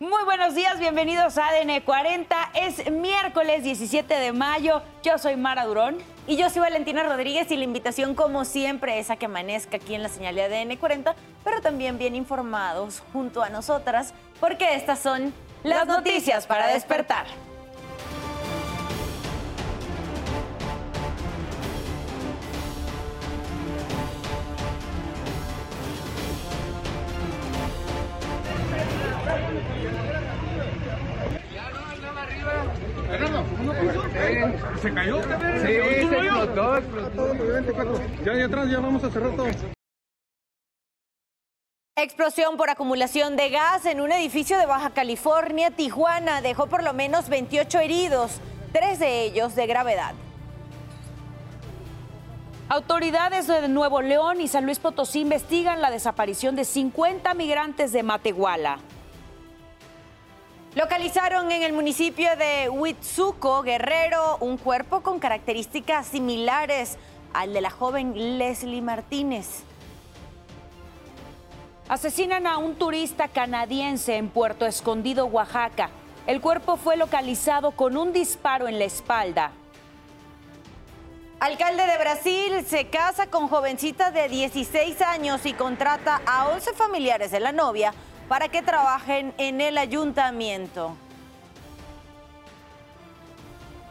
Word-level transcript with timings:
Muy 0.00 0.22
buenos 0.22 0.54
días, 0.54 0.78
bienvenidos 0.78 1.38
a 1.38 1.48
ADN 1.48 1.80
40. 1.80 2.36
Es 2.54 2.88
miércoles 2.88 3.64
17 3.64 4.14
de 4.14 4.32
mayo. 4.32 4.80
Yo 5.02 5.18
soy 5.18 5.34
Mara 5.34 5.64
Durón. 5.66 5.98
Y 6.28 6.36
yo 6.36 6.48
soy 6.50 6.60
Valentina 6.60 7.02
Rodríguez 7.02 7.50
y 7.50 7.56
la 7.56 7.64
invitación 7.64 8.14
como 8.14 8.44
siempre 8.44 9.00
es 9.00 9.10
a 9.10 9.16
que 9.16 9.26
amanezca 9.26 9.78
aquí 9.78 9.96
en 9.96 10.04
la 10.04 10.08
señal 10.08 10.36
de 10.36 10.44
ADN 10.44 10.76
40, 10.76 11.16
pero 11.42 11.60
también 11.62 11.98
bien 11.98 12.14
informados 12.14 13.02
junto 13.12 13.42
a 13.42 13.48
nosotras, 13.48 14.14
porque 14.38 14.76
estas 14.76 15.00
son 15.00 15.34
las, 15.64 15.88
noticias 15.88 16.46
para 16.46 16.68
despertar. 16.68 17.26
¿Se 34.82 34.94
cayó? 34.94 35.22
Sí, 35.22 35.28
se 35.28 36.18
explotó, 36.18 36.76
explotó. 36.76 37.34
Ya, 38.24 38.34
ya 38.34 38.44
atrás, 38.46 38.70
ya 38.70 38.80
vamos 38.80 39.02
a 39.02 39.10
cerrar 39.10 39.34
todo. 39.34 39.46
Explosión 41.96 42.56
por 42.56 42.70
acumulación 42.70 43.36
de 43.36 43.50
gas 43.50 43.84
en 43.84 44.00
un 44.00 44.12
edificio 44.12 44.56
de 44.56 44.66
Baja 44.66 44.90
California, 44.90 45.72
Tijuana, 45.72 46.40
dejó 46.40 46.68
por 46.68 46.84
lo 46.84 46.92
menos 46.92 47.28
28 47.28 47.80
heridos, 47.80 48.40
tres 48.72 49.00
de 49.00 49.22
ellos 49.22 49.56
de 49.56 49.66
gravedad. 49.66 50.14
Autoridades 52.68 53.48
de 53.48 53.66
Nuevo 53.66 54.00
León 54.00 54.40
y 54.40 54.46
San 54.46 54.64
Luis 54.64 54.78
Potosí 54.78 55.20
investigan 55.20 55.80
la 55.80 55.90
desaparición 55.90 56.54
de 56.54 56.64
50 56.64 57.34
migrantes 57.34 57.90
de 57.92 58.04
Matehuala. 58.04 58.78
Localizaron 60.78 61.50
en 61.50 61.64
el 61.64 61.72
municipio 61.72 62.36
de 62.36 62.68
Huitzuco, 62.68 63.62
Guerrero, 63.62 64.36
un 64.38 64.56
cuerpo 64.56 65.00
con 65.00 65.18
características 65.18 66.06
similares 66.06 66.98
al 67.34 67.52
de 67.52 67.60
la 67.60 67.70
joven 67.70 68.38
Leslie 68.38 68.80
Martínez. 68.80 69.64
Asesinan 71.88 72.46
a 72.46 72.58
un 72.58 72.76
turista 72.76 73.26
canadiense 73.26 74.18
en 74.18 74.28
Puerto 74.28 74.66
Escondido, 74.66 75.26
Oaxaca. 75.26 75.90
El 76.28 76.40
cuerpo 76.40 76.76
fue 76.76 76.96
localizado 76.96 77.72
con 77.72 77.96
un 77.96 78.12
disparo 78.12 78.68
en 78.68 78.78
la 78.78 78.84
espalda. 78.84 79.50
Alcalde 81.40 81.86
de 81.86 81.98
Brasil 81.98 82.64
se 82.64 82.86
casa 82.86 83.26
con 83.26 83.48
jovencita 83.48 84.12
de 84.12 84.28
16 84.28 85.02
años 85.02 85.44
y 85.44 85.54
contrata 85.54 86.22
a 86.24 86.46
11 86.50 86.72
familiares 86.74 87.32
de 87.32 87.40
la 87.40 87.50
novia 87.50 87.92
para 88.28 88.48
que 88.48 88.62
trabajen 88.62 89.34
en 89.38 89.60
el 89.60 89.78
ayuntamiento. 89.78 90.94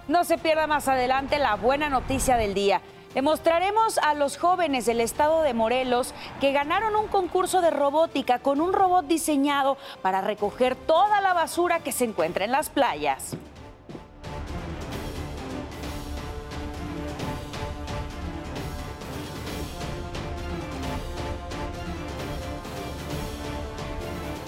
No 0.07 0.23
se 0.23 0.37
pierda 0.37 0.67
más 0.67 0.87
adelante 0.87 1.37
la 1.37 1.55
buena 1.55 1.89
noticia 1.89 2.37
del 2.37 2.53
día. 2.53 2.81
Le 3.13 3.21
mostraremos 3.21 3.97
a 3.97 4.13
los 4.13 4.37
jóvenes 4.37 4.85
del 4.85 5.01
estado 5.01 5.41
de 5.41 5.53
Morelos 5.53 6.13
que 6.39 6.51
ganaron 6.51 6.95
un 6.95 7.07
concurso 7.07 7.61
de 7.61 7.71
robótica 7.71 8.39
con 8.39 8.61
un 8.61 8.73
robot 8.73 9.07
diseñado 9.07 9.77
para 10.01 10.21
recoger 10.21 10.75
toda 10.75 11.19
la 11.19 11.33
basura 11.33 11.79
que 11.79 11.91
se 11.91 12.05
encuentra 12.05 12.45
en 12.45 12.51
las 12.51 12.69
playas. 12.69 13.35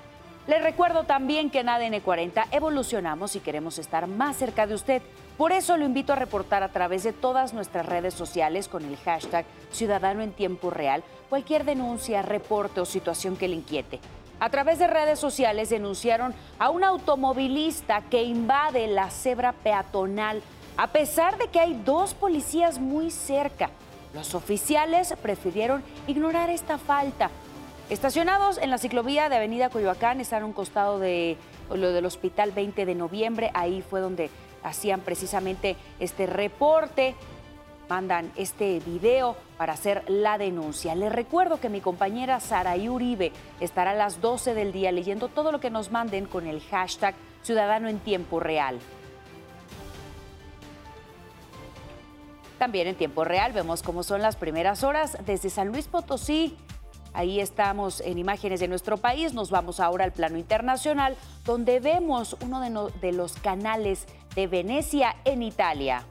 Les 0.46 0.60
recuerdo 0.62 1.04
también 1.04 1.50
que 1.50 1.60
en 1.60 1.68
ADN 1.68 2.00
40 2.00 2.48
evolucionamos 2.50 3.36
y 3.36 3.40
queremos 3.40 3.78
estar 3.78 4.08
más 4.08 4.36
cerca 4.36 4.66
de 4.66 4.74
usted. 4.74 5.02
Por 5.36 5.52
eso 5.52 5.76
lo 5.76 5.84
invito 5.84 6.12
a 6.12 6.16
reportar 6.16 6.62
a 6.62 6.68
través 6.68 7.02
de 7.02 7.12
todas 7.12 7.54
nuestras 7.54 7.86
redes 7.86 8.14
sociales 8.14 8.68
con 8.68 8.84
el 8.84 8.96
hashtag 8.98 9.44
Ciudadano 9.70 10.22
en 10.22 10.32
Tiempo 10.32 10.70
Real 10.70 11.02
cualquier 11.28 11.64
denuncia, 11.64 12.22
reporte 12.22 12.80
o 12.80 12.84
situación 12.84 13.36
que 13.36 13.48
le 13.48 13.56
inquiete. 13.56 14.00
A 14.38 14.50
través 14.50 14.78
de 14.78 14.86
redes 14.86 15.18
sociales 15.18 15.70
denunciaron 15.70 16.34
a 16.58 16.68
un 16.68 16.84
automovilista 16.84 18.02
que 18.02 18.22
invade 18.22 18.86
la 18.88 19.08
cebra 19.10 19.52
peatonal, 19.52 20.42
a 20.76 20.88
pesar 20.88 21.38
de 21.38 21.48
que 21.48 21.60
hay 21.60 21.80
dos 21.84 22.12
policías 22.12 22.78
muy 22.78 23.10
cerca. 23.10 23.70
Los 24.12 24.34
oficiales 24.34 25.14
prefirieron 25.22 25.82
ignorar 26.06 26.50
esta 26.50 26.76
falta 26.76 27.30
Estacionados 27.92 28.56
en 28.56 28.70
la 28.70 28.78
ciclovía 28.78 29.28
de 29.28 29.36
Avenida 29.36 29.68
Coyoacán, 29.68 30.18
están 30.18 30.42
a 30.42 30.46
un 30.46 30.54
costado 30.54 30.98
de 30.98 31.36
lo 31.68 31.92
del 31.92 32.06
Hospital 32.06 32.50
20 32.50 32.86
de 32.86 32.94
Noviembre. 32.94 33.50
Ahí 33.52 33.82
fue 33.82 34.00
donde 34.00 34.30
hacían 34.62 35.00
precisamente 35.00 35.76
este 36.00 36.26
reporte. 36.26 37.14
Mandan 37.88 38.32
este 38.36 38.80
video 38.80 39.36
para 39.58 39.74
hacer 39.74 40.02
la 40.08 40.38
denuncia. 40.38 40.94
Les 40.94 41.12
recuerdo 41.12 41.60
que 41.60 41.68
mi 41.68 41.80
compañera 41.80 42.40
Sara 42.40 42.74
Uribe 42.76 43.32
estará 43.60 43.90
a 43.90 43.94
las 43.94 44.20
12 44.20 44.54
del 44.54 44.72
día 44.72 44.92
leyendo 44.92 45.28
todo 45.28 45.52
lo 45.52 45.60
que 45.60 45.68
nos 45.68 45.90
manden 45.90 46.26
con 46.26 46.46
el 46.46 46.62
hashtag 46.62 47.14
Ciudadano 47.42 47.88
en 47.88 47.98
Tiempo 47.98 48.40
Real. 48.40 48.78
También 52.58 52.86
en 52.86 52.94
tiempo 52.94 53.24
real 53.24 53.52
vemos 53.52 53.82
cómo 53.82 54.04
son 54.04 54.22
las 54.22 54.36
primeras 54.36 54.84
horas 54.84 55.18
desde 55.26 55.50
San 55.50 55.68
Luis 55.68 55.88
Potosí 55.88 56.56
Ahí 57.14 57.40
estamos 57.40 58.00
en 58.00 58.18
imágenes 58.18 58.60
de 58.60 58.68
nuestro 58.68 58.96
país. 58.96 59.34
Nos 59.34 59.50
vamos 59.50 59.80
ahora 59.80 60.04
al 60.04 60.12
plano 60.12 60.38
internacional, 60.38 61.16
donde 61.44 61.78
vemos 61.78 62.36
uno 62.42 62.88
de, 63.00 63.12
los 63.12 63.34
canales 63.34 64.06
de 64.34 64.46
Venecia 64.46 65.16
en 65.24 65.42
Italia. 65.42 66.04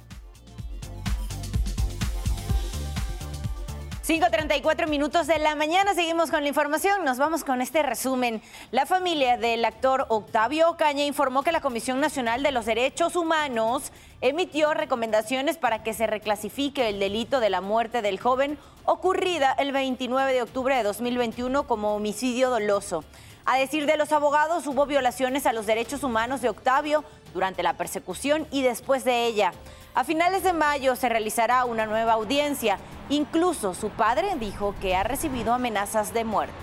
5.34 4.11 4.89
minutos 4.89 5.27
de 5.27 5.39
la 5.39 5.55
mañana, 5.55 5.93
seguimos 5.93 6.31
con 6.31 6.41
la 6.41 6.49
información, 6.49 7.05
nos 7.05 7.17
vamos 7.17 7.43
con 7.43 7.61
este 7.61 7.81
resumen. 7.81 8.41
La 8.71 8.85
familia 8.85 9.37
del 9.37 9.63
actor 9.63 10.05
Octavio 10.09 10.71
Ocaña 10.71 11.05
informó 11.05 11.43
que 11.43 11.51
la 11.51 11.61
Comisión 11.61 12.01
Nacional 12.01 12.43
de 12.43 12.51
los 12.51 12.65
Derechos 12.65 13.15
Humanos 13.15 13.93
emitió 14.19 14.73
recomendaciones 14.73 15.57
para 15.57 15.83
que 15.83 15.93
se 15.93 16.07
reclasifique 16.07 16.89
el 16.89 16.99
delito 16.99 17.39
de 17.39 17.51
la 17.51 17.61
muerte 17.61 18.01
del 18.01 18.19
joven 18.19 18.57
ocurrida 18.85 19.53
el 19.53 19.71
29 19.71 20.33
de 20.33 20.41
octubre 20.41 20.75
de 20.75 20.83
2021 20.83 21.67
como 21.67 21.95
homicidio 21.95 22.49
doloso. 22.49 23.05
A 23.45 23.57
decir 23.57 23.87
de 23.87 23.97
los 23.97 24.11
abogados, 24.11 24.67
hubo 24.67 24.85
violaciones 24.85 25.45
a 25.45 25.53
los 25.53 25.65
derechos 25.65 26.03
humanos 26.03 26.41
de 26.41 26.49
Octavio 26.49 27.03
durante 27.33 27.63
la 27.63 27.73
persecución 27.73 28.45
y 28.51 28.61
después 28.61 29.03
de 29.03 29.25
ella. 29.25 29.51
A 29.95 30.03
finales 30.03 30.43
de 30.43 30.53
mayo 30.53 30.95
se 30.95 31.09
realizará 31.09 31.65
una 31.65 31.85
nueva 31.85 32.13
audiencia. 32.13 32.77
Incluso 33.09 33.73
su 33.73 33.89
padre 33.89 34.29
dijo 34.39 34.75
que 34.79 34.95
ha 34.95 35.03
recibido 35.03 35.53
amenazas 35.53 36.13
de 36.13 36.23
muerte. 36.23 36.53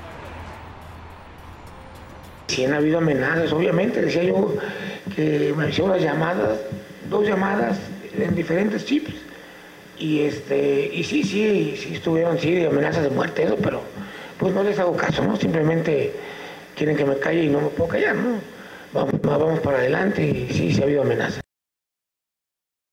Sí 2.46 2.64
han 2.64 2.72
habido 2.72 2.98
amenazas, 2.98 3.52
obviamente, 3.52 4.00
decía 4.00 4.22
yo 4.22 4.54
que 5.14 5.52
me 5.56 5.69
hicieron 5.69 5.90
unas 5.90 6.02
llamadas, 6.02 6.60
dos 7.10 7.26
llamadas 7.26 7.76
en 8.16 8.34
diferentes 8.34 8.86
chips. 8.86 9.14
Y 9.98 10.20
este, 10.20 10.90
y 10.94 11.02
sí, 11.02 11.24
sí, 11.24 11.76
sí 11.76 11.94
estuvieron 11.94 12.38
sí 12.38 12.64
amenazas 12.64 13.02
de 13.02 13.10
muerte, 13.10 13.42
eso, 13.42 13.56
pero 13.60 13.82
pues 14.38 14.54
no 14.54 14.62
les 14.62 14.78
hago 14.78 14.96
caso, 14.96 15.24
¿no? 15.24 15.36
Simplemente 15.36 16.14
quieren 16.78 16.96
que 16.96 17.04
me 17.04 17.19
calle 17.19 17.42
y 17.42 17.48
no 17.48 17.60
me 17.60 17.69
puedo 17.69 17.90
callar, 17.90 18.14
¿no? 18.14 18.40
Vamos, 18.92 19.60
para 19.60 19.78
adelante 19.78 20.22
y 20.22 20.48
sí, 20.48 20.72
sí 20.72 20.80
ha 20.80 20.84
habido 20.84 21.02
amenazas. 21.02 21.40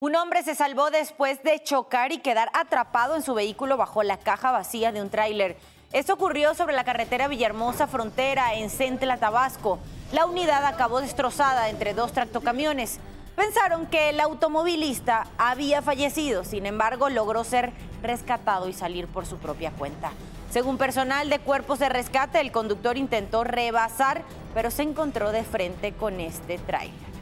Un 0.01 0.15
hombre 0.15 0.43
se 0.43 0.55
salvó 0.55 0.91
después 0.91 1.41
de 1.43 1.63
chocar 1.63 2.11
y 2.11 2.17
quedar 2.17 2.49
atrapado 2.53 3.15
en 3.15 3.21
su 3.21 3.33
vehículo 3.33 3.77
bajo 3.77 4.03
la 4.03 4.17
caja 4.17 4.51
vacía 4.51 4.91
de 4.91 5.01
un 5.01 5.09
tráiler. 5.09 5.55
Esto 5.93 6.13
ocurrió 6.13 6.53
sobre 6.53 6.75
la 6.75 6.83
carretera 6.83 7.29
Villahermosa 7.29 7.87
Frontera 7.87 8.55
en 8.55 8.69
Centla, 8.69 9.17
Tabasco. 9.17 9.79
La 10.11 10.25
unidad 10.25 10.65
acabó 10.65 10.99
destrozada 10.99 11.69
entre 11.69 11.93
dos 11.93 12.11
tractocamiones. 12.11 12.99
Pensaron 13.35 13.85
que 13.85 14.09
el 14.09 14.19
automovilista 14.21 15.27
había 15.37 15.81
fallecido, 15.81 16.43
sin 16.43 16.65
embargo 16.65 17.09
logró 17.09 17.43
ser 17.43 17.73
rescatado 18.01 18.69
y 18.69 18.73
salir 18.73 19.07
por 19.07 19.25
su 19.25 19.37
propia 19.37 19.71
cuenta. 19.71 20.11
Según 20.51 20.77
personal 20.77 21.29
de 21.29 21.39
cuerpos 21.39 21.79
de 21.79 21.89
rescate, 21.89 22.39
el 22.39 22.53
conductor 22.53 22.97
intentó 22.97 23.43
rebasar, 23.43 24.23
pero 24.53 24.71
se 24.71 24.83
encontró 24.83 25.33
de 25.33 25.43
frente 25.43 25.91
con 25.91 26.21
este 26.21 26.57
tráiler. 26.59 27.14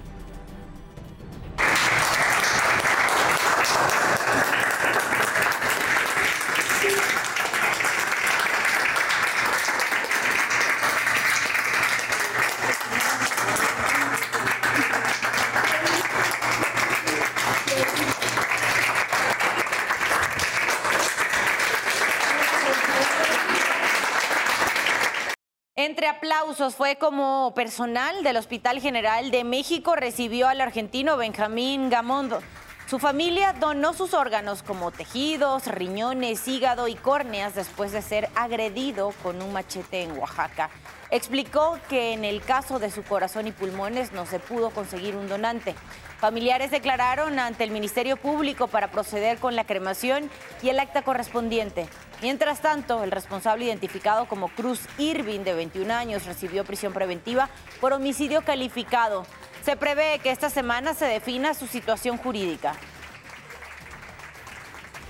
Fue 26.54 26.98
como 26.98 27.52
personal 27.56 28.24
del 28.24 28.38
Hospital 28.38 28.80
General 28.80 29.32
de 29.32 29.44
México 29.44 29.96
recibió 29.96 30.48
al 30.48 30.62
argentino 30.62 31.18
Benjamín 31.18 31.90
Gamondo. 31.90 32.42
Su 32.88 33.00
familia 33.00 33.56
donó 33.60 33.94
sus 33.94 34.14
órganos 34.14 34.62
como 34.62 34.92
tejidos, 34.92 35.66
riñones, 35.66 36.48
hígado 36.48 36.88
y 36.88 36.94
córneas 36.94 37.56
después 37.56 37.92
de 37.92 38.04
ser 38.04 38.30
agredido 38.36 39.14
con 39.24 39.42
un 39.42 39.52
machete 39.52 40.04
en 40.04 40.16
Oaxaca. 40.16 40.70
Explicó 41.10 41.80
que 41.90 42.14
en 42.14 42.24
el 42.24 42.44
caso 42.44 42.78
de 42.78 42.92
su 42.92 43.04
corazón 43.04 43.48
y 43.48 43.52
pulmones 43.52 44.12
no 44.12 44.28
se 44.28 44.40
pudo 44.40 44.70
conseguir 44.70 45.16
un 45.16 45.28
donante. 45.28 45.74
Familiares 46.20 46.70
declararon 46.70 47.40
ante 47.40 47.64
el 47.64 47.72
Ministerio 47.72 48.16
Público 48.16 48.68
para 48.68 48.92
proceder 48.92 49.40
con 49.40 49.56
la 49.56 49.66
cremación 49.66 50.30
y 50.62 50.70
el 50.70 50.80
acta 50.80 51.02
correspondiente. 51.02 51.88
Mientras 52.22 52.62
tanto, 52.62 53.04
el 53.04 53.12
responsable 53.12 53.66
identificado 53.66 54.28
como 54.28 54.48
Cruz 54.50 54.82
Irving, 54.98 55.42
de 55.42 55.54
21 55.54 55.94
años, 55.94 56.26
recibió 56.26 56.64
prisión 56.64 56.94
preventiva 56.94 57.50
por 57.82 57.94
homicidio 57.94 58.44
calificado. 58.44 59.26
Se 59.64 59.76
prevé 59.76 60.20
que 60.20 60.32
esta 60.32 60.50
semana 60.50 60.94
se 60.94 61.06
defina 61.06 61.54
su 61.54 61.68
situación 61.68 62.18
jurídica. 62.18 62.76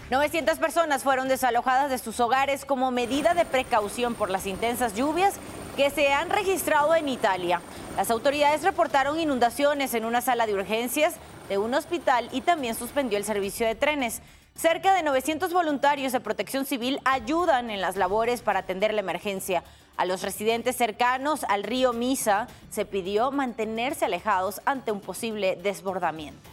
900 0.10 0.60
personas 0.60 1.04
fueron 1.04 1.28
desalojadas 1.28 1.90
de 1.90 1.98
sus 1.98 2.20
hogares 2.20 2.66
como 2.66 2.92
medida 2.92 3.34
de 3.34 3.46
precaución 3.46 4.16
por 4.16 4.30
las 4.30 4.46
intensas 4.46 4.96
lluvias 4.96 5.36
que 5.76 5.90
se 5.90 6.14
han 6.14 6.30
registrado 6.30 6.94
en 6.96 7.10
Italia. 7.10 7.62
Las 7.98 8.12
autoridades 8.12 8.64
reportaron 8.64 9.20
inundaciones 9.20 9.94
en 9.94 10.06
una 10.06 10.22
sala 10.22 10.46
de 10.46 10.54
urgencias 10.54 11.16
de 11.50 11.58
un 11.58 11.74
hospital 11.74 12.30
y 12.32 12.42
también 12.42 12.76
suspendió 12.76 13.18
el 13.18 13.24
servicio 13.24 13.66
de 13.66 13.76
trenes. 13.76 14.22
Cerca 14.56 14.94
de 14.94 15.02
900 15.02 15.52
voluntarios 15.52 16.14
de 16.14 16.20
protección 16.20 16.66
civil 16.66 17.00
ayudan 17.06 17.72
en 17.72 17.82
las 17.82 17.96
labores 17.96 18.42
para 18.42 18.60
atender 18.60 18.94
la 18.94 19.02
emergencia. 19.02 19.64
A 19.98 20.06
los 20.06 20.22
residentes 20.22 20.76
cercanos 20.76 21.44
al 21.50 21.64
río 21.64 21.92
Misa 21.92 22.48
se 22.70 22.86
pidió 22.86 23.32
mantenerse 23.32 24.06
alejados 24.06 24.62
ante 24.66 24.92
un 24.92 25.02
posible 25.02 25.56
desbordamiento. 25.56 26.50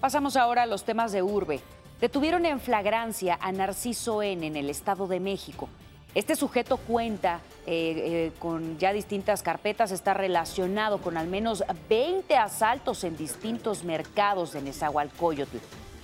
Pasamos 0.00 0.36
ahora 0.36 0.62
a 0.62 0.66
los 0.66 0.84
temas 0.84 1.12
de 1.12 1.22
urbe. 1.22 1.60
Detuvieron 2.00 2.44
en 2.46 2.58
flagrancia 2.58 3.38
a 3.40 3.52
Narciso 3.52 4.22
N 4.22 4.44
en 4.46 4.56
el 4.56 4.70
Estado 4.70 5.06
de 5.06 5.20
México. 5.20 5.68
Este 6.14 6.36
sujeto 6.36 6.76
cuenta 6.76 7.40
eh, 7.64 7.94
eh, 7.96 8.32
con 8.38 8.76
ya 8.78 8.92
distintas 8.92 9.42
carpetas, 9.42 9.92
está 9.92 10.14
relacionado 10.14 10.98
con 10.98 11.16
al 11.16 11.28
menos 11.28 11.64
20 11.88 12.36
asaltos 12.36 13.04
en 13.04 13.16
distintos 13.16 13.84
mercados 13.84 14.52
de 14.52 14.62
Nezahualcóyotl. 14.62 15.58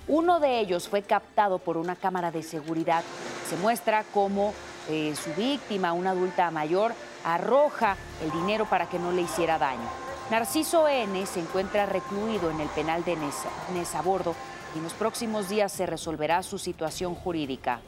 Uno 0.07 0.41
de 0.41 0.61
ellos 0.61 0.89
fue 0.89 1.03
captado 1.03 1.59
por 1.59 1.77
una 1.77 1.95
cámara 1.95 2.31
de 2.31 2.43
seguridad. 2.43 3.05
Se 3.51 3.57
muestra 3.57 4.05
cómo 4.15 4.55
eh, 4.89 5.15
su 5.15 5.35
víctima, 5.35 5.93
una 5.93 6.11
adulta 6.11 6.51
mayor, 6.51 6.95
arroja 7.25 7.97
el 8.25 8.31
dinero 8.31 8.65
para 8.65 8.89
que 8.89 8.99
no 8.99 9.13
le 9.13 9.23
hiciera 9.23 9.59
daño. 9.59 9.89
Narciso 10.31 10.89
N 10.89 11.27
se 11.27 11.41
encuentra 11.41 11.85
recluido 11.85 12.51
en 12.51 12.61
el 12.61 12.69
penal 12.69 13.05
de 13.05 13.17
Nezabordo 13.75 14.35
y 14.75 14.79
en 14.79 14.85
los 14.85 14.95
próximos 14.95 15.49
días 15.51 15.73
se 15.73 15.85
resolverá 15.85 16.43
su 16.43 16.59
situación 16.59 17.15
jurídica. 17.15 17.81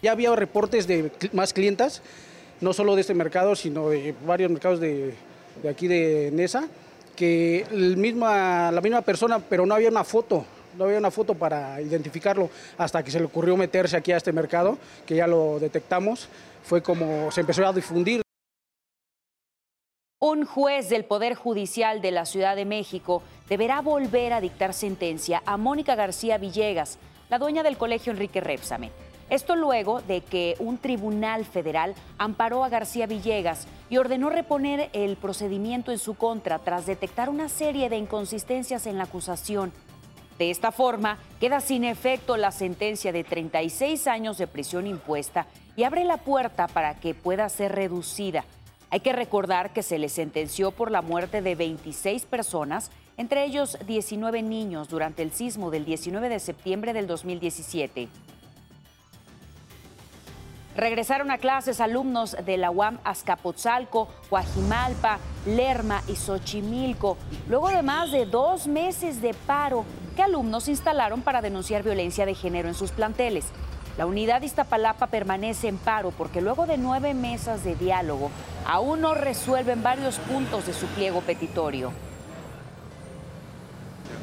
Ya 0.00 0.12
había 0.12 0.34
reportes 0.36 0.86
de 0.86 1.10
más 1.32 1.52
clientas, 1.52 2.02
no 2.60 2.72
solo 2.72 2.94
de 2.94 3.00
este 3.00 3.14
mercado, 3.14 3.56
sino 3.56 3.90
de 3.90 4.14
varios 4.24 4.50
mercados 4.50 4.78
de, 4.78 5.14
aquí 5.68 5.88
de 5.88 6.30
Nesa, 6.32 6.68
que 7.16 7.66
la 7.70 8.80
misma 8.80 9.02
persona, 9.02 9.40
pero 9.40 9.66
no 9.66 9.74
había 9.74 9.88
una 9.88 10.04
foto, 10.04 10.44
no 10.76 10.84
había 10.84 10.98
una 10.98 11.10
foto 11.10 11.34
para 11.34 11.80
identificarlo 11.80 12.48
hasta 12.76 13.02
que 13.02 13.10
se 13.10 13.18
le 13.18 13.24
ocurrió 13.24 13.56
meterse 13.56 13.96
aquí 13.96 14.12
a 14.12 14.16
este 14.16 14.32
mercado, 14.32 14.78
que 15.04 15.16
ya 15.16 15.26
lo 15.26 15.58
detectamos, 15.58 16.28
fue 16.62 16.80
como 16.80 17.32
se 17.32 17.40
empezó 17.40 17.66
a 17.66 17.72
difundir. 17.72 18.22
Un 20.20 20.44
juez 20.44 20.88
del 20.88 21.04
Poder 21.04 21.34
Judicial 21.34 22.00
de 22.00 22.12
la 22.12 22.24
Ciudad 22.24 22.54
de 22.54 22.64
México 22.64 23.22
deberá 23.48 23.80
volver 23.80 24.32
a 24.32 24.40
dictar 24.40 24.74
sentencia 24.74 25.42
a 25.44 25.56
Mónica 25.56 25.96
García 25.96 26.38
Villegas, 26.38 26.98
la 27.30 27.38
dueña 27.38 27.64
del 27.64 27.76
colegio 27.76 28.12
Enrique 28.12 28.40
Repsame. 28.40 28.90
Esto 29.30 29.56
luego 29.56 30.00
de 30.00 30.22
que 30.22 30.56
un 30.58 30.78
tribunal 30.78 31.44
federal 31.44 31.94
amparó 32.16 32.64
a 32.64 32.70
García 32.70 33.06
Villegas 33.06 33.66
y 33.90 33.98
ordenó 33.98 34.30
reponer 34.30 34.88
el 34.94 35.16
procedimiento 35.16 35.92
en 35.92 35.98
su 35.98 36.14
contra 36.14 36.58
tras 36.58 36.86
detectar 36.86 37.28
una 37.28 37.50
serie 37.50 37.90
de 37.90 37.98
inconsistencias 37.98 38.86
en 38.86 38.96
la 38.96 39.04
acusación. 39.04 39.72
De 40.38 40.50
esta 40.50 40.72
forma, 40.72 41.18
queda 41.40 41.60
sin 41.60 41.84
efecto 41.84 42.36
la 42.36 42.52
sentencia 42.52 43.12
de 43.12 43.24
36 43.24 44.06
años 44.06 44.38
de 44.38 44.46
prisión 44.46 44.86
impuesta 44.86 45.46
y 45.76 45.82
abre 45.82 46.04
la 46.04 46.16
puerta 46.16 46.66
para 46.66 46.94
que 46.94 47.12
pueda 47.12 47.48
ser 47.50 47.74
reducida. 47.74 48.44
Hay 48.90 49.00
que 49.00 49.12
recordar 49.12 49.74
que 49.74 49.82
se 49.82 49.98
le 49.98 50.08
sentenció 50.08 50.70
por 50.70 50.90
la 50.90 51.02
muerte 51.02 51.42
de 51.42 51.54
26 51.54 52.24
personas, 52.24 52.90
entre 53.18 53.44
ellos 53.44 53.76
19 53.86 54.42
niños, 54.42 54.88
durante 54.88 55.22
el 55.22 55.32
sismo 55.32 55.70
del 55.70 55.84
19 55.84 56.30
de 56.30 56.40
septiembre 56.40 56.94
del 56.94 57.06
2017. 57.06 58.08
Regresaron 60.78 61.32
a 61.32 61.38
clases 61.38 61.80
alumnos 61.80 62.36
de 62.46 62.56
la 62.56 62.70
UAM 62.70 63.00
Azcapotzalco, 63.02 64.06
Guajimalpa, 64.30 65.18
Lerma 65.44 66.04
y 66.06 66.14
Xochimilco, 66.14 67.16
luego 67.48 67.68
de 67.70 67.82
más 67.82 68.12
de 68.12 68.26
dos 68.26 68.68
meses 68.68 69.20
de 69.20 69.34
paro 69.34 69.84
que 70.14 70.22
alumnos 70.22 70.68
instalaron 70.68 71.22
para 71.22 71.42
denunciar 71.42 71.82
violencia 71.82 72.26
de 72.26 72.36
género 72.36 72.68
en 72.68 72.74
sus 72.74 72.92
planteles. 72.92 73.46
La 73.96 74.06
unidad 74.06 74.42
Iztapalapa 74.42 75.08
permanece 75.08 75.66
en 75.66 75.78
paro 75.78 76.12
porque 76.12 76.40
luego 76.40 76.64
de 76.64 76.78
nueve 76.78 77.12
mesas 77.12 77.64
de 77.64 77.74
diálogo 77.74 78.30
aún 78.64 79.00
no 79.00 79.14
resuelven 79.14 79.82
varios 79.82 80.20
puntos 80.20 80.64
de 80.64 80.74
su 80.74 80.86
pliego 80.86 81.22
petitorio. 81.22 81.90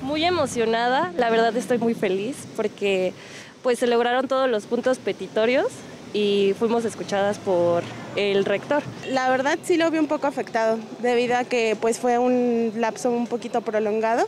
Muy 0.02 0.24
emocionada, 0.24 1.12
la 1.18 1.30
verdad 1.30 1.54
estoy 1.58 1.80
muy 1.80 1.96
feliz 1.96 2.48
porque 2.56 3.14
pues 3.62 3.78
se 3.78 3.88
lograron 3.88 4.30
todos 4.30 4.50
los 4.50 4.66
puntos 4.68 5.00
petitorios 5.00 5.68
y 6.16 6.56
fuimos 6.58 6.86
escuchadas 6.86 7.38
por 7.40 7.84
el 8.16 8.46
rector. 8.46 8.82
La 9.10 9.30
verdad 9.30 9.60
sí 9.62 9.76
lo 9.76 9.92
vi 9.92 10.00
un 10.00 10.08
poco 10.08 10.28
afectado 10.28 10.80
debido 11.00 11.36
a 11.36 11.44
que 11.44 11.78
pues 11.80 12.00
fue 12.00 12.18
un 12.18 12.72
lapso 12.78 13.12
un 13.12 13.28
poquito 13.28 13.60
prolongado, 13.60 14.26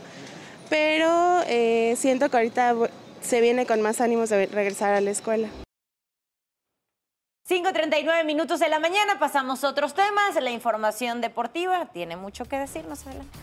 pero 0.68 1.40
eh, 1.46 1.94
siento 1.96 2.28
que 2.28 2.36
ahorita 2.36 2.74
se 3.22 3.40
viene 3.40 3.64
con 3.64 3.80
más 3.80 4.02
ánimos 4.02 4.28
de 4.28 4.44
regresar 4.46 4.92
a 4.92 5.00
la 5.00 5.10
escuela. 5.10 5.48
5.39 7.48 8.26
minutos 8.26 8.60
de 8.60 8.68
la 8.68 8.78
mañana, 8.78 9.18
pasamos 9.18 9.64
a 9.64 9.70
otros 9.70 9.94
temas. 9.94 10.34
La 10.42 10.50
información 10.50 11.22
deportiva 11.22 11.86
tiene 11.86 12.16
mucho 12.16 12.44
que 12.44 12.58
decirnos 12.58 13.06
adelante. 13.06 13.38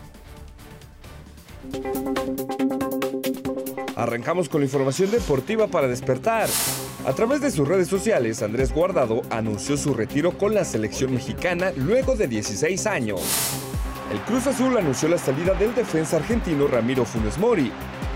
Arrancamos 3.96 4.50
con 4.50 4.60
la 4.60 4.66
información 4.66 5.10
deportiva 5.10 5.68
para 5.68 5.88
despertar. 5.88 6.50
A 7.06 7.12
través 7.14 7.40
de 7.40 7.50
sus 7.50 7.66
redes 7.66 7.88
sociales, 7.88 8.42
Andrés 8.42 8.70
Guardado 8.70 9.22
anunció 9.30 9.78
su 9.78 9.94
retiro 9.94 10.36
con 10.36 10.54
la 10.54 10.66
selección 10.66 11.14
mexicana 11.14 11.72
luego 11.74 12.14
de 12.14 12.28
16 12.28 12.86
años. 12.86 13.22
El 14.12 14.20
Cruz 14.20 14.46
Azul 14.46 14.76
anunció 14.76 15.08
la 15.08 15.16
salida 15.16 15.54
del 15.54 15.74
defensa 15.74 16.18
argentino 16.18 16.66
Ramiro 16.66 17.06
Funes 17.06 17.38
Mori, 17.38 17.72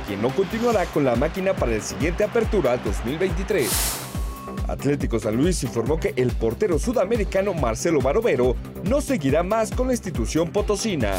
quien 0.07 0.21
no 0.21 0.29
continuará 0.29 0.85
con 0.85 1.03
la 1.03 1.17
máquina 1.17 1.55
para 1.55 1.75
el 1.75 1.81
siguiente 1.81 2.25
Apertura 2.25 2.77
2023. 2.77 3.71
Atlético 4.69 5.19
San 5.19 5.37
Luis 5.37 5.63
informó 5.65 5.99
que 5.99 6.13
el 6.15 6.31
portero 6.33 6.79
sudamericano 6.79 7.55
Marcelo 7.55 8.03
Barovero 8.03 8.55
no 8.85 9.01
seguirá 9.01 9.43
más 9.43 9.71
con 9.71 9.87
la 9.87 9.95
institución 9.95 10.51
potosina. 10.51 11.15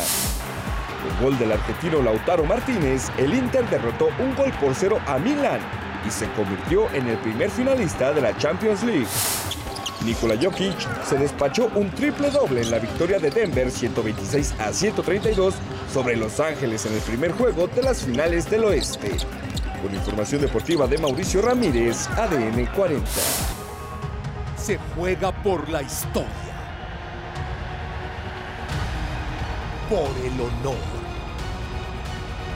El 1.05 1.23
gol 1.23 1.37
del 1.39 1.51
argentino 1.51 2.01
Lautaro 2.01 2.45
Martínez, 2.45 3.09
el 3.17 3.33
Inter 3.33 3.67
derrotó 3.69 4.09
un 4.19 4.35
gol 4.35 4.51
por 4.59 4.75
cero 4.75 4.99
a 5.07 5.17
Milán 5.17 5.59
y 6.07 6.11
se 6.11 6.29
convirtió 6.31 6.89
en 6.93 7.07
el 7.07 7.17
primer 7.17 7.49
finalista 7.49 8.13
de 8.13 8.21
la 8.21 8.37
Champions 8.37 8.83
League. 8.83 9.07
Nikola 10.05 10.35
Jokic 10.41 11.03
se 11.03 11.17
despachó 11.17 11.71
un 11.75 11.89
triple 11.91 12.31
doble 12.31 12.61
en 12.61 12.71
la 12.71 12.79
victoria 12.79 13.19
de 13.19 13.29
Denver 13.29 13.69
126 13.69 14.55
a 14.59 14.73
132 14.73 15.53
sobre 15.91 16.17
Los 16.17 16.39
Ángeles 16.39 16.85
en 16.85 16.93
el 16.93 17.01
primer 17.01 17.31
juego 17.31 17.67
de 17.67 17.83
las 17.83 18.03
finales 18.03 18.49
del 18.49 18.63
oeste. 18.63 19.11
Con 19.81 19.93
información 19.93 20.41
deportiva 20.41 20.87
de 20.87 20.97
Mauricio 20.97 21.41
Ramírez, 21.41 22.07
ADN 22.09 22.65
40. 22.75 23.09
Se 24.55 24.79
juega 24.95 25.31
por 25.31 25.69
la 25.69 25.81
historia. 25.81 26.50
Por 29.91 29.99
el 29.99 30.39
honor. 30.39 30.77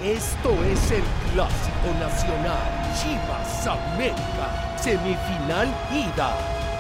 Esto 0.02 0.52
es 0.64 0.92
el 0.92 1.04
Clásico 1.34 1.88
Nacional 2.00 2.96
Chivas 2.96 3.68
América. 3.68 4.78
Semifinal 4.78 5.68
ida. 5.92 6.34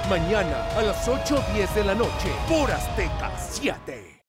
Mañana 0.10 0.66
a 0.78 0.82
las 0.82 1.10
8.10 1.10 1.74
de 1.74 1.84
la 1.84 1.94
noche 1.94 2.32
por 2.48 2.72
Azteca 2.72 3.38
7. 3.38 4.22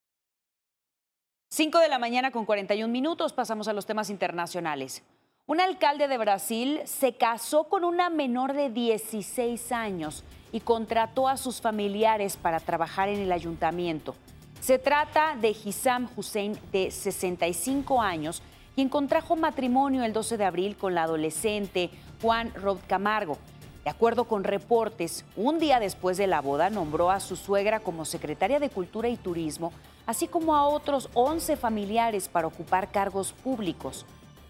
5 1.49 1.79
de 1.79 1.89
la 1.89 2.01
mañana 2.01 2.33
con 2.33 2.45
41 2.45 2.93
minutos 2.93 3.33
pasamos 3.33 3.69
a 3.69 3.73
los 3.73 3.87
temas 3.87 4.11
internacionales. 4.11 5.05
Un 5.47 5.61
alcalde 5.61 6.09
de 6.09 6.19
Brasil 6.19 6.81
se 6.87 7.13
casó 7.13 7.69
con 7.69 7.85
una 7.85 8.11
menor 8.11 8.53
de 8.53 8.71
16 8.71 9.71
años 9.71 10.25
y 10.51 10.59
contrató 10.59 11.29
a 11.29 11.37
sus 11.37 11.61
familiares 11.61 12.37
para 12.37 12.59
trabajar 12.59 13.11
en 13.11 13.21
el 13.21 13.31
ayuntamiento. 13.31 14.17
Se 14.61 14.79
trata 14.79 15.37
de 15.37 15.51
Hissam 15.51 16.09
Hussein, 16.17 16.59
de 16.73 16.91
65 16.91 18.03
años, 18.03 18.43
quien 18.75 18.89
contrajo 18.89 19.37
matrimonio 19.37 20.05
el 20.05 20.13
12 20.13 20.37
de 20.37 20.45
abril 20.45 20.77
con 20.77 20.95
la 20.95 21.05
adolescente 21.05 21.91
Juan 22.21 22.53
Rod 22.55 22.79
Camargo. 22.87 23.39
De 23.85 23.91
acuerdo 23.91 24.25
con 24.25 24.43
reportes, 24.43 25.25
un 25.37 25.61
día 25.61 25.79
después 25.79 26.17
de 26.17 26.27
la 26.27 26.41
boda 26.41 26.71
nombró 26.71 27.11
a 27.11 27.21
su 27.21 27.37
suegra 27.37 27.79
como 27.79 28.05
secretaria 28.05 28.59
de 28.59 28.69
Cultura 28.69 29.09
y 29.09 29.17
Turismo, 29.17 29.73
así 30.07 30.27
como 30.27 30.57
a 30.57 30.67
otros 30.67 31.09
11 31.15 31.57
familiares 31.57 32.29
para 32.29 32.49
ocupar 32.49 32.91
cargos 32.91 33.33
públicos. 33.33 34.05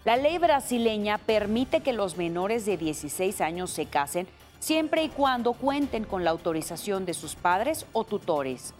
La 0.06 0.16
ley 0.16 0.38
brasileña 0.38 1.18
permite 1.18 1.82
que 1.82 1.92
los 1.92 2.16
menores 2.16 2.64
de 2.64 2.78
16 2.78 3.40
años 3.42 3.70
se 3.70 3.84
casen 3.84 4.26
siempre 4.58 5.02
y 5.04 5.08
cuando 5.10 5.52
cuenten 5.52 6.04
con 6.04 6.24
la 6.24 6.30
autorización 6.30 7.04
de 7.04 7.12
sus 7.12 7.34
padres 7.34 7.84
o 7.92 8.04
tutores. 8.04 8.72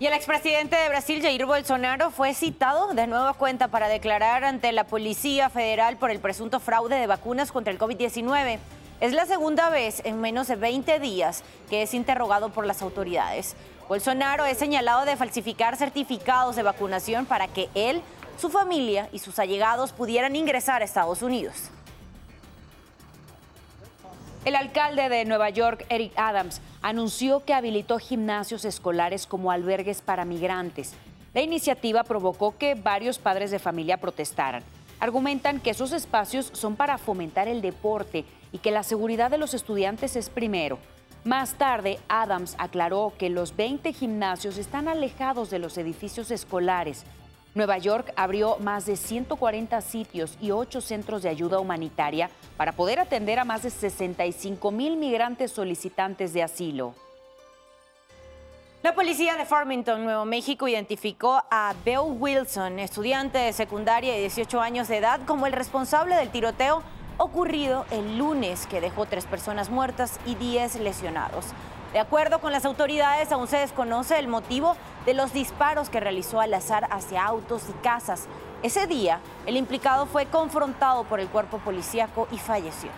Y 0.00 0.06
el 0.06 0.12
expresidente 0.12 0.74
de 0.74 0.88
Brasil, 0.88 1.22
Jair 1.22 1.46
Bolsonaro, 1.46 2.10
fue 2.10 2.34
citado 2.34 2.94
de 2.94 3.06
nueva 3.06 3.32
cuenta 3.34 3.68
para 3.68 3.86
declarar 3.86 4.42
ante 4.42 4.72
la 4.72 4.84
Policía 4.84 5.50
Federal 5.50 5.98
por 5.98 6.10
el 6.10 6.18
presunto 6.18 6.58
fraude 6.58 6.96
de 6.96 7.06
vacunas 7.06 7.52
contra 7.52 7.72
el 7.72 7.78
COVID-19. 7.78 8.58
Es 9.00 9.12
la 9.12 9.24
segunda 9.24 9.70
vez 9.70 10.02
en 10.04 10.20
menos 10.20 10.48
de 10.48 10.56
20 10.56 10.98
días 10.98 11.44
que 11.70 11.82
es 11.82 11.94
interrogado 11.94 12.48
por 12.48 12.66
las 12.66 12.82
autoridades. 12.82 13.54
Bolsonaro 13.88 14.44
es 14.46 14.58
señalado 14.58 15.04
de 15.04 15.16
falsificar 15.16 15.76
certificados 15.76 16.56
de 16.56 16.64
vacunación 16.64 17.24
para 17.24 17.46
que 17.46 17.68
él 17.76 18.02
su 18.36 18.50
familia 18.50 19.08
y 19.12 19.20
sus 19.20 19.38
allegados 19.38 19.92
pudieran 19.92 20.34
ingresar 20.34 20.82
a 20.82 20.84
Estados 20.84 21.22
Unidos. 21.22 21.70
El 24.44 24.56
alcalde 24.56 25.08
de 25.08 25.24
Nueva 25.24 25.48
York, 25.48 25.86
Eric 25.88 26.12
Adams, 26.16 26.60
anunció 26.82 27.46
que 27.46 27.54
habilitó 27.54 27.98
gimnasios 27.98 28.66
escolares 28.66 29.26
como 29.26 29.50
albergues 29.50 30.02
para 30.02 30.26
migrantes. 30.26 30.92
La 31.32 31.40
iniciativa 31.40 32.04
provocó 32.04 32.54
que 32.58 32.74
varios 32.74 33.18
padres 33.18 33.50
de 33.50 33.58
familia 33.58 33.96
protestaran. 33.96 34.62
Argumentan 35.00 35.60
que 35.60 35.70
esos 35.70 35.92
espacios 35.92 36.50
son 36.52 36.76
para 36.76 36.98
fomentar 36.98 37.48
el 37.48 37.62
deporte 37.62 38.26
y 38.52 38.58
que 38.58 38.70
la 38.70 38.82
seguridad 38.82 39.30
de 39.30 39.38
los 39.38 39.54
estudiantes 39.54 40.14
es 40.14 40.28
primero. 40.28 40.78
Más 41.24 41.54
tarde, 41.54 41.98
Adams 42.08 42.54
aclaró 42.58 43.14
que 43.16 43.30
los 43.30 43.56
20 43.56 43.94
gimnasios 43.94 44.58
están 44.58 44.88
alejados 44.88 45.48
de 45.48 45.58
los 45.58 45.78
edificios 45.78 46.30
escolares 46.30 47.06
Nueva 47.54 47.78
York 47.78 48.12
abrió 48.16 48.56
más 48.58 48.84
de 48.84 48.96
140 48.96 49.80
sitios 49.80 50.36
y 50.40 50.50
8 50.50 50.80
centros 50.80 51.22
de 51.22 51.28
ayuda 51.28 51.60
humanitaria 51.60 52.28
para 52.56 52.72
poder 52.72 52.98
atender 52.98 53.38
a 53.38 53.44
más 53.44 53.62
de 53.62 53.70
65 53.70 54.72
mil 54.72 54.96
migrantes 54.96 55.52
solicitantes 55.52 56.32
de 56.32 56.42
asilo. 56.42 56.94
La 58.82 58.94
policía 58.94 59.36
de 59.36 59.46
Farmington, 59.46 60.04
Nuevo 60.04 60.24
México, 60.24 60.68
identificó 60.68 61.42
a 61.50 61.74
Bill 61.84 62.18
Wilson, 62.18 62.80
estudiante 62.80 63.38
de 63.38 63.52
secundaria 63.52 64.12
de 64.12 64.20
18 64.20 64.60
años 64.60 64.88
de 64.88 64.98
edad, 64.98 65.20
como 65.24 65.46
el 65.46 65.52
responsable 65.52 66.16
del 66.16 66.30
tiroteo 66.30 66.82
ocurrido 67.16 67.86
el 67.92 68.18
lunes 68.18 68.66
que 68.66 68.80
dejó 68.80 69.06
tres 69.06 69.26
personas 69.26 69.70
muertas 69.70 70.18
y 70.26 70.34
10 70.34 70.80
lesionados. 70.80 71.46
De 71.94 72.00
acuerdo 72.00 72.40
con 72.40 72.50
las 72.50 72.64
autoridades, 72.64 73.30
aún 73.30 73.46
se 73.46 73.58
desconoce 73.58 74.18
el 74.18 74.26
motivo 74.26 74.76
de 75.06 75.14
los 75.14 75.32
disparos 75.32 75.90
que 75.90 76.00
realizó 76.00 76.40
al 76.40 76.54
azar 76.54 76.86
hacia 76.90 77.24
autos 77.24 77.64
y 77.68 77.72
casas. 77.82 78.26
Ese 78.62 78.86
día, 78.86 79.20
el 79.46 79.56
implicado 79.56 80.06
fue 80.06 80.26
confrontado 80.26 81.04
por 81.04 81.20
el 81.20 81.28
cuerpo 81.28 81.58
policíaco 81.58 82.28
y 82.30 82.38
falleció. 82.38 82.90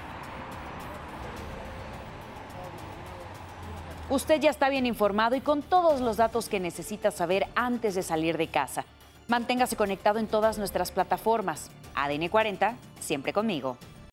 Usted 4.08 4.40
ya 4.40 4.50
está 4.50 4.68
bien 4.68 4.86
informado 4.86 5.34
y 5.34 5.40
con 5.40 5.62
todos 5.62 6.00
los 6.00 6.16
datos 6.16 6.48
que 6.48 6.60
necesita 6.60 7.10
saber 7.10 7.48
antes 7.56 7.96
de 7.96 8.04
salir 8.04 8.36
de 8.38 8.46
casa. 8.46 8.84
Manténgase 9.26 9.74
conectado 9.74 10.20
en 10.20 10.28
todas 10.28 10.58
nuestras 10.58 10.92
plataformas. 10.92 11.72
ADN 11.96 12.28
40, 12.28 12.76
siempre 13.00 13.32
conmigo. 13.32 13.76